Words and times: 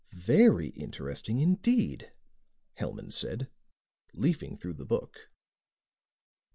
"Very 0.15 0.69
interesting 0.69 1.37
indeed," 1.41 2.11
Hellman 2.79 3.11
said, 3.13 3.51
leafing 4.15 4.57
through 4.57 4.73
the 4.73 4.83
book. 4.83 5.29